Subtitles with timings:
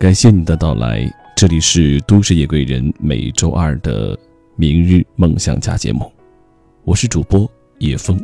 [0.00, 1.06] 感谢你的到来，
[1.36, 4.18] 这里是都市夜归人每周二的
[4.56, 6.10] 明日梦想家节目，
[6.84, 7.46] 我是主播
[7.80, 8.18] 叶风，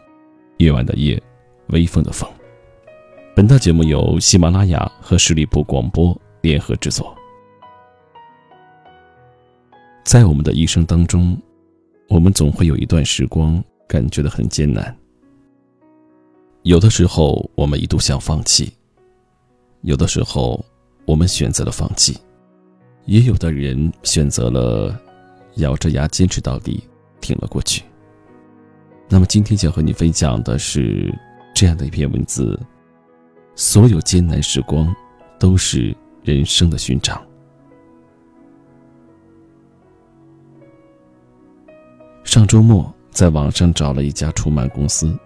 [0.56, 1.22] 夜晚的夜，
[1.66, 2.26] 微风的风。
[3.34, 7.14] 本档节目由喜马拉雅和十里铺广播联合制作。
[10.02, 11.36] 在我们的一生当中，
[12.08, 14.96] 我们总会有一段时光感觉的很艰难，
[16.62, 18.72] 有的时候我们一度想放弃，
[19.82, 20.64] 有的时候。
[21.06, 22.18] 我们选择了放弃，
[23.04, 25.00] 也有的人选择了
[25.56, 26.82] 咬着牙坚持到底，
[27.20, 27.84] 挺了过去。
[29.08, 31.14] 那么今天想和你分享的是
[31.54, 32.58] 这样的一篇文字：
[33.54, 34.92] 所有艰难时光，
[35.38, 37.24] 都是人生的勋章。
[42.24, 45.16] 上周末在网上找了一家出版公司，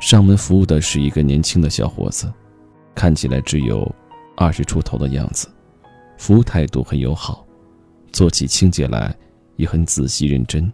[0.00, 2.28] 上门服务的是一个年轻的小伙子，
[2.96, 3.88] 看起来只有。
[4.36, 5.48] 二十出头的样子，
[6.18, 7.46] 服务态度很友好，
[8.12, 9.14] 做起清洁来
[9.56, 10.72] 也很仔细认真。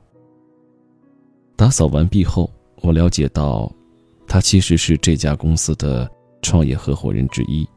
[1.56, 2.50] 打扫完毕后，
[2.81, 3.70] 我了解到，
[4.27, 7.69] 他其实是这家公司的创业合伙人之一，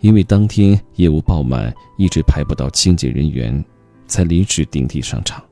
[0.00, 3.64] 因为当天业务爆满，一直排不到清洁人员，
[4.06, 5.42] 才临时顶替上场。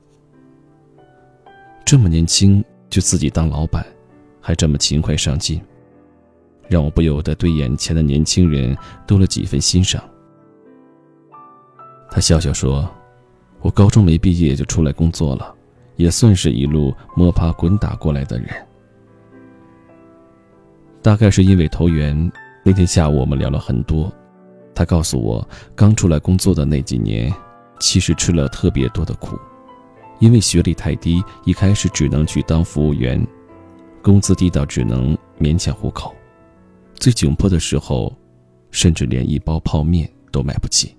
[1.83, 3.85] 这么年轻就自己当老板，
[4.39, 5.61] 还这么勤快上进。
[6.71, 8.73] 让我不由得对眼前的年轻人
[9.05, 10.01] 多了几分欣赏。
[12.09, 12.89] 他笑笑说
[13.59, 15.53] ：“我高中没毕业就出来工作了，
[15.97, 18.47] 也算是一路摸爬滚打过来的人。
[21.01, 22.31] 大概是因为投缘，
[22.63, 24.09] 那天下午我们聊了很多。
[24.73, 27.29] 他告诉我，刚出来工作的那几年，
[27.81, 29.37] 其实吃了特别多的苦，
[30.19, 33.21] 因为学历太低，一开始只能去当服务员，
[34.01, 36.15] 工资低到只能勉强糊口。”
[37.01, 38.15] 最窘迫的时候，
[38.69, 40.95] 甚至连一包泡面都买不起。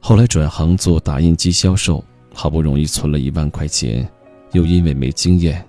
[0.00, 2.04] 后来转行做打印机销售，
[2.34, 4.04] 好不容易存了一万块钱，
[4.50, 5.64] 又因为没经验，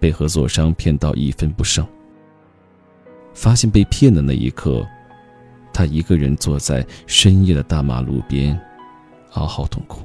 [0.00, 1.86] 被合作商骗到一分不剩。
[3.34, 4.82] 发现被骗的那一刻，
[5.70, 8.58] 他一个人坐在深夜的大马路边，
[9.32, 10.00] 嗷嗷痛哭。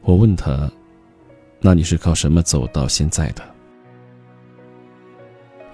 [0.00, 0.72] 我问他
[1.60, 3.44] ：“那你是靠什么走到现在的？”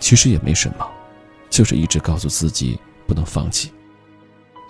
[0.02, 0.84] 其实也没什么，
[1.48, 2.76] 就是一直告诉自己
[3.06, 3.72] 不能放弃。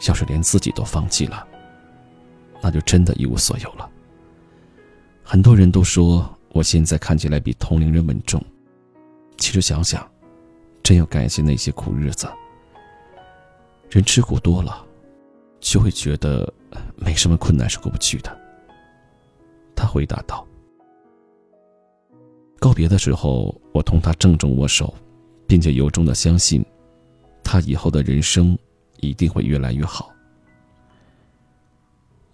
[0.06, 1.48] 要是连自己都放弃了，
[2.60, 3.88] 那就真的一无所有了。
[5.22, 8.44] 很多人都说我现在看起来比同龄人稳重，
[9.38, 10.06] 其实想想，
[10.82, 12.28] 真要感谢那些苦日子。
[13.88, 14.84] 人吃苦多了，
[15.60, 16.52] 就会觉得
[16.94, 18.38] 没什么困难是过不去的。
[19.74, 20.46] 他回答道。
[22.58, 24.92] 告别的时候，我同他郑重握手。
[25.52, 26.64] 并且由衷的相信，
[27.44, 28.56] 他以后的人生
[29.00, 30.10] 一定会越来越好。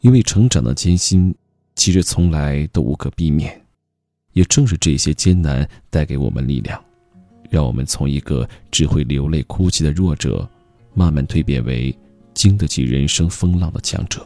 [0.03, 1.35] 因为成长的艰辛，
[1.75, 3.61] 其实从来都无可避免。
[4.35, 6.81] 也正是这些艰难带给我们力量，
[7.51, 10.49] 让我们从一个只会流泪哭泣的弱者，
[10.95, 11.93] 慢慢蜕变为
[12.35, 14.25] 经得起人生风浪的强者。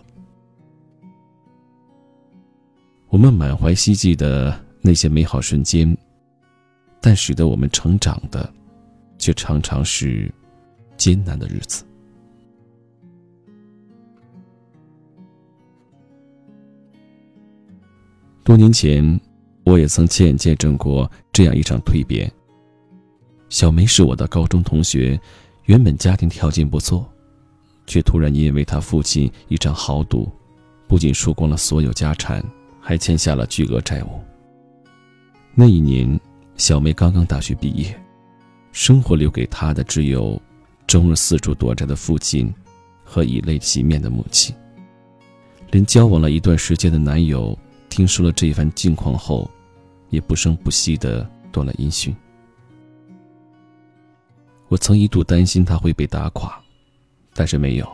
[3.09, 5.97] 我们满怀希冀的那些美好瞬间，
[7.01, 8.53] 但使得我们成长的。
[9.23, 10.29] 却常常是
[10.97, 11.85] 艰难的日子。
[18.43, 19.21] 多年前，
[19.65, 22.29] 我也曾亲眼见证过这样一场蜕变。
[23.49, 25.19] 小梅是我的高中同学，
[25.67, 27.09] 原本家庭条件不错，
[27.87, 30.29] 却突然因为她父亲一场豪赌，
[30.89, 32.45] 不仅输光了所有家产，
[32.81, 34.21] 还欠下了巨额债务。
[35.55, 36.21] 那一年，
[36.57, 37.97] 小梅刚刚大学毕业。
[38.73, 40.41] 生活留给他的只有
[40.87, 42.53] 终日四处躲债的父亲
[43.05, 44.55] 和以泪洗面的母亲。
[45.71, 47.57] 连交往了一段时间的男友
[47.89, 49.51] 听说了这一番境况后，
[50.11, 52.15] 也不声不息的断了音讯。
[54.69, 56.59] 我曾一度担心他会被打垮，
[57.35, 57.87] 但是没有。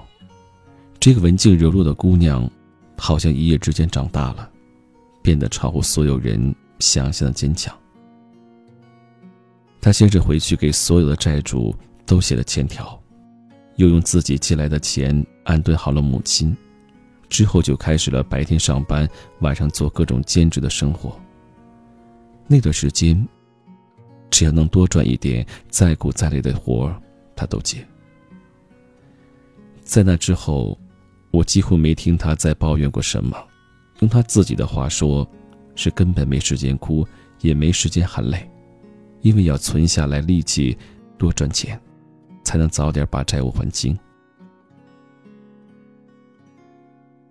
[1.00, 2.48] 这个文静柔弱的姑娘，
[2.96, 4.48] 好像一夜之间长大了，
[5.22, 7.76] 变得超乎所有人想象的坚强。
[9.80, 13.00] 他先是回去给所有的债主都写了欠条，
[13.76, 16.56] 又用自己借来的钱安顿好了母亲，
[17.28, 19.08] 之后就开始了白天上班、
[19.40, 21.18] 晚上做各种兼职的生活。
[22.46, 23.26] 那段时间，
[24.30, 27.00] 只要能多赚一点，再苦再累的活儿，
[27.36, 27.86] 他都接。
[29.84, 30.78] 在那之后，
[31.30, 33.36] 我几乎没听他再抱怨过什么，
[34.00, 35.26] 用他自己的话说，
[35.76, 37.06] 是根本没时间哭，
[37.40, 38.50] 也没时间喊累。
[39.28, 40.74] 因为要存下来力气，
[41.18, 41.78] 多赚钱，
[42.42, 43.94] 才能早点把债务还清。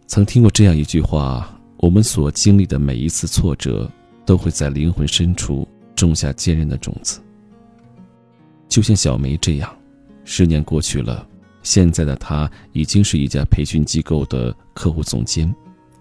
[0.05, 3.91] 曾听过这样一句话：我们所经历的每一次挫折，
[4.27, 7.19] 都会在灵魂深处种下坚韧的种子。
[8.69, 9.75] 就像小梅这样，
[10.23, 11.27] 十年过去了，
[11.63, 15.51] 现在的她已经是一家培训机构的客户总监，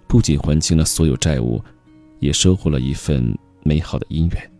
[0.07, 1.59] 不仅还清了所有债务，
[2.19, 4.51] 也收获了一份美好的姻缘。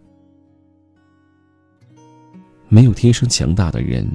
[2.69, 4.09] 没有天生强大的人，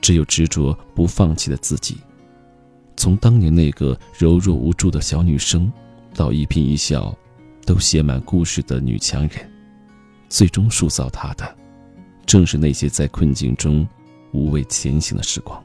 [0.00, 1.96] 只有执着不放弃的自己。
[2.96, 5.72] 从当年那个柔弱无助的小女生，
[6.14, 7.16] 到一颦一笑
[7.64, 9.50] 都写满故事的女强人，
[10.28, 11.56] 最终塑造她的，
[12.26, 13.86] 正是那些在困境中
[14.32, 15.62] 无畏前行的时光。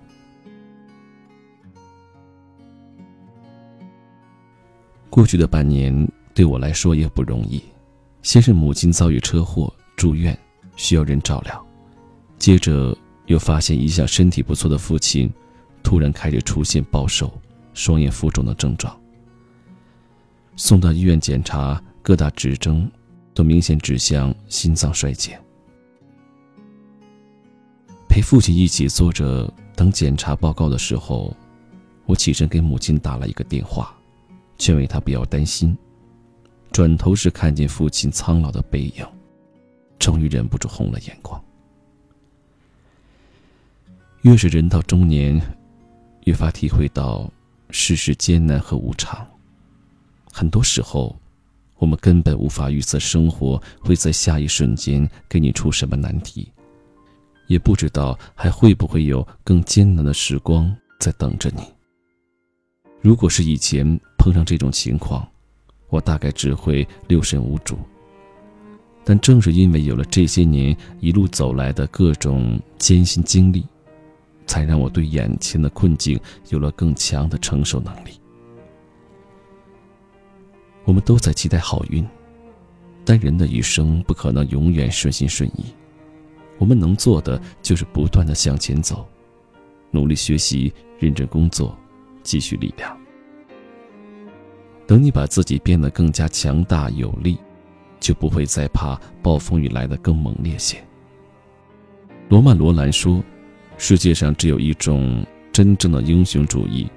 [5.10, 7.64] 过去的半年对我来说也不容易，
[8.22, 10.38] 先是母亲遭遇车祸住院，
[10.76, 11.63] 需要人照料，
[12.38, 15.32] 接着又发现一向身体不错的父亲。
[15.84, 17.30] 突然开始出现暴瘦、
[17.74, 18.98] 双眼浮肿的症状。
[20.56, 22.90] 送到医院检查，各大指征
[23.34, 25.38] 都明显指向心脏衰竭。
[28.08, 31.36] 陪父亲一起坐着等检查报告的时候，
[32.06, 33.94] 我起身给母亲打了一个电话，
[34.58, 35.78] 劝慰她不要担心。
[36.72, 39.06] 转头时看见父亲苍老的背影，
[40.00, 41.44] 终于忍不住红了眼眶。
[44.24, 45.42] 越是人到中年。
[46.26, 47.30] 越发体会到
[47.70, 49.28] 世事艰难和无常。
[50.32, 51.14] 很多时候，
[51.80, 56.50] 我们根本无法预测生活会在下一瞬间给你出什么难题，
[57.48, 61.62] 也不知道还会不会有更艰难的时光在等着你。
[63.02, 63.86] 如果是以前
[64.18, 65.28] 碰上这种情况，
[65.90, 67.78] 我大概只会六神无主。
[69.04, 73.66] 但正是因为有了这些年一路走来的各种艰辛经历。
[74.46, 76.20] 才让我对眼前的困境
[76.50, 78.20] 有了更强的承受能力。
[80.86, 82.06] 我们都在期待好运，
[83.06, 85.66] 但人的一生不可能永远顺心顺意。
[86.58, 89.08] 我们能做的就是不断的向前走，
[89.92, 91.78] 努力学习，认真工作，
[92.22, 92.98] 积蓄力量。
[94.86, 97.38] 等你把自己变得更加强大有力，
[98.00, 100.78] 就不会再怕暴风雨来得更猛烈些。
[102.30, 103.24] 罗曼·罗兰说。
[103.78, 106.88] 世界上只有一种真正的英雄主义，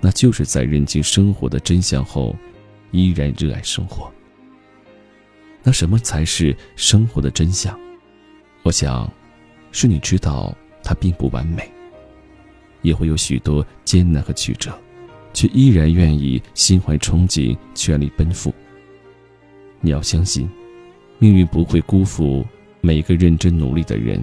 [0.00, 2.34] 那就是在认清生活的真相后，
[2.90, 4.10] 依然热爱生活。
[5.62, 7.78] 那什么才是生活的真相？
[8.62, 9.10] 我想，
[9.72, 11.70] 是你知道它并不完美，
[12.82, 14.72] 也会有许多艰难和曲折，
[15.34, 18.54] 却依然愿意心怀憧憬，全力奔赴。
[19.80, 20.48] 你要相信，
[21.18, 22.46] 命运不会辜负
[22.80, 24.22] 每个认真努力的人。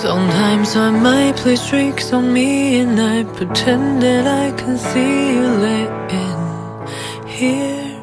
[0.00, 5.48] Sometimes I might play tricks on me and I pretend that I can see you
[5.58, 6.86] laying
[7.26, 7.96] here.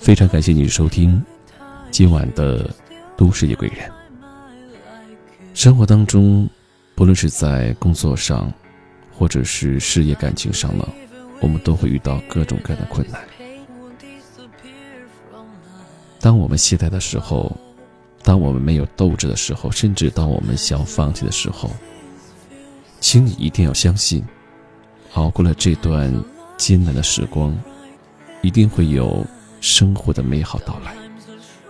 [0.00, 1.22] 非常感谢你的收听，
[1.90, 2.70] 今晚的
[3.18, 3.92] 都市夜归人。
[5.52, 6.48] 生活当中，
[6.94, 8.50] 不论是在工作上，
[9.12, 10.88] 或者是事业感情上呢，
[11.42, 13.20] 我们都会遇到各种各样的困难。
[16.18, 17.54] 当我们懈怠的时候，
[18.22, 21.70] 当我们没有斗志的时候，甚至当我们想放弃的时候，
[23.00, 24.24] 请你一定要相信，
[25.14, 26.12] 熬过了这段
[26.56, 27.58] 艰难的时光，
[28.42, 29.26] 一定会有
[29.60, 30.94] 生活的美好到来。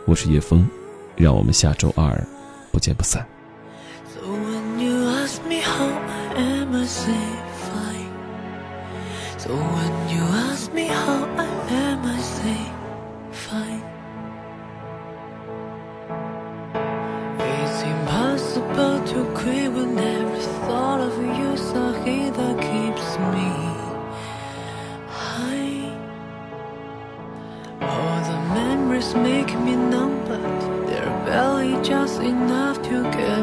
[0.07, 0.69] 我是叶枫，
[1.17, 2.27] 让我们下周二
[2.73, 3.27] 不见不散。
[19.07, 23.51] to creep with every thought of you, so he that keeps me
[25.09, 25.83] high.
[27.81, 30.41] All the memories make me numb, but
[30.87, 33.40] they're barely just enough to get.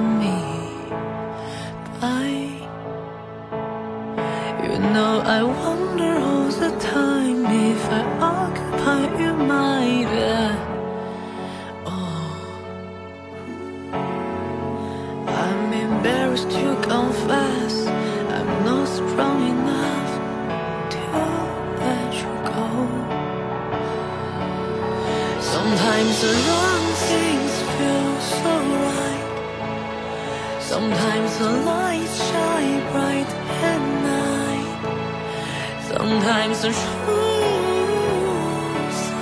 [30.67, 33.31] Sometimes the lights shine bright
[33.71, 33.81] at
[34.11, 34.79] night.
[35.87, 36.83] Sometimes the truth's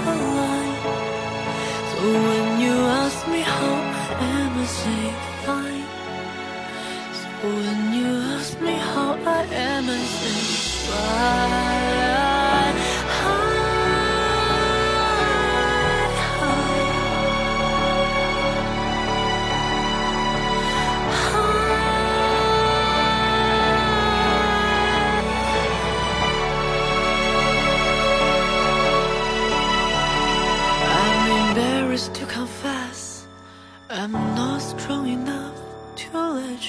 [0.10, 0.78] a lie.
[1.92, 5.04] So when you ask me how I am, I say
[5.46, 5.88] fine.
[7.20, 7.28] So
[7.62, 10.40] when you ask me how I am, I say
[10.90, 12.35] fine.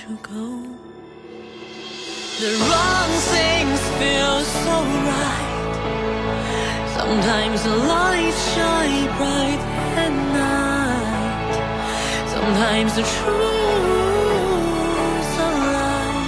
[0.08, 0.62] You go.
[2.38, 4.76] The wrong things feel so
[5.10, 5.75] right.
[6.94, 9.62] Sometimes the lights shine bright
[10.04, 10.12] at
[10.44, 11.54] night.
[12.28, 13.36] Sometimes the truth's
[15.46, 16.26] a lie.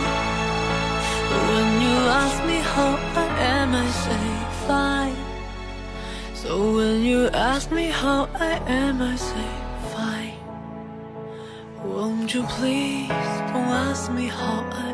[1.31, 3.27] But when you ask me how I
[3.59, 4.27] am, I say
[4.67, 5.23] fine.
[6.35, 9.68] So when you ask me how I am, I say.
[11.99, 14.88] Won't you please don't ask me how I?